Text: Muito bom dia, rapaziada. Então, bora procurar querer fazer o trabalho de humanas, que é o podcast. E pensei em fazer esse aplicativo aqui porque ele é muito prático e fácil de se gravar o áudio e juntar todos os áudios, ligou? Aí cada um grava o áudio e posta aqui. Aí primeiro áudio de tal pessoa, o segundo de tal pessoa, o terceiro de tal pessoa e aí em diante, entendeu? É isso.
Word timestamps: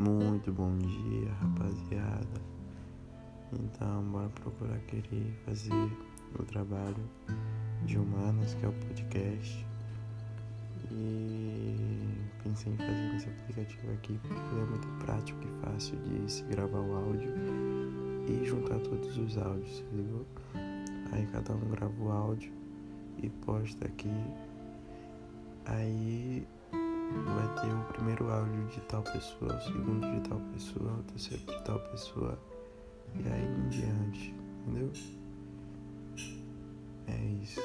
Muito 0.00 0.50
bom 0.50 0.78
dia, 0.78 1.30
rapaziada. 1.42 2.40
Então, 3.52 4.02
bora 4.04 4.30
procurar 4.30 4.78
querer 4.86 5.30
fazer 5.44 5.74
o 6.38 6.42
trabalho 6.42 7.04
de 7.84 7.98
humanas, 7.98 8.54
que 8.54 8.64
é 8.64 8.68
o 8.68 8.72
podcast. 8.72 9.66
E 10.90 11.76
pensei 12.42 12.72
em 12.72 12.76
fazer 12.78 13.14
esse 13.14 13.28
aplicativo 13.28 13.92
aqui 13.92 14.18
porque 14.22 14.54
ele 14.54 14.62
é 14.62 14.64
muito 14.64 14.88
prático 15.04 15.38
e 15.42 15.66
fácil 15.66 15.98
de 15.98 16.32
se 16.32 16.44
gravar 16.44 16.80
o 16.80 16.96
áudio 16.96 17.34
e 18.26 18.46
juntar 18.46 18.78
todos 18.78 19.18
os 19.18 19.36
áudios, 19.36 19.84
ligou? 19.92 20.24
Aí 21.12 21.26
cada 21.26 21.52
um 21.52 21.70
grava 21.72 22.02
o 22.02 22.10
áudio 22.10 22.50
e 23.22 23.28
posta 23.28 23.84
aqui. 23.84 24.08
Aí 25.66 26.29
primeiro 28.10 28.32
áudio 28.32 28.66
de 28.66 28.80
tal 28.82 29.02
pessoa, 29.02 29.56
o 29.56 29.60
segundo 29.60 30.10
de 30.10 30.28
tal 30.28 30.40
pessoa, 30.52 30.92
o 30.92 31.02
terceiro 31.04 31.44
de 31.44 31.64
tal 31.64 31.78
pessoa 31.78 32.38
e 33.14 33.28
aí 33.28 33.44
em 33.44 33.68
diante, 33.68 34.34
entendeu? 34.66 34.90
É 37.06 37.42
isso. 37.42 37.60